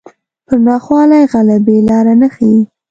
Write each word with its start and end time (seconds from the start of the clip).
پر 0.45 0.57
ناخوالو 0.67 1.19
غلبې 1.31 1.77
لاره 1.87 2.13
نه 2.21 2.27
ښيي 2.33 2.61